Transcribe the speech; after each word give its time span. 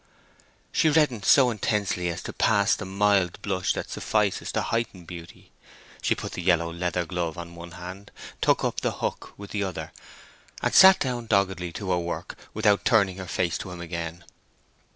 She 0.71 0.89
reddened 0.89 1.25
so 1.25 1.51
intensely 1.51 2.09
as 2.09 2.23
to 2.23 2.33
pass 2.33 2.75
the 2.75 2.85
mild 2.87 3.39
blush 3.43 3.73
that 3.73 3.91
suffices 3.91 4.51
to 4.53 4.63
heighten 4.63 5.05
beauty; 5.05 5.51
she 6.01 6.15
put 6.15 6.31
the 6.31 6.41
yellow 6.41 6.73
leather 6.73 7.05
glove 7.05 7.37
on 7.37 7.53
one 7.53 7.73
hand, 7.73 8.09
took 8.41 8.63
up 8.63 8.79
the 8.81 8.93
hook 8.93 9.35
with 9.37 9.51
the 9.51 9.61
other, 9.63 9.91
and 10.63 10.73
sat 10.73 10.99
down 10.99 11.27
doggedly 11.27 11.71
to 11.73 11.91
her 11.91 11.99
work 11.99 12.35
without 12.51 12.83
turning 12.83 13.17
her 13.17 13.27
face 13.27 13.59
to 13.59 13.69
him 13.69 13.79
again. 13.79 14.23